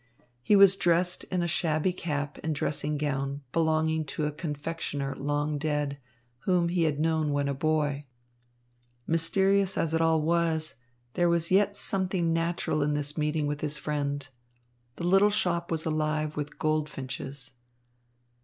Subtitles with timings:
[0.41, 5.59] He was dressed in a shabby cap and dressing gown belonging to a confectioner long
[5.59, 5.99] dead,
[6.39, 8.07] whom he had known when a boy.
[9.05, 10.73] Mysterious as it all was,
[11.13, 14.27] there was yet something natural in this meeting with his friend.
[14.95, 17.53] The little shop was alive with goldfinches.